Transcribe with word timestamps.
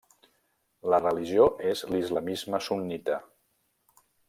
La 0.93 0.99
religió 1.03 1.45
és 1.73 1.85
l'islamisme 1.93 2.63
sunnita. 2.71 3.21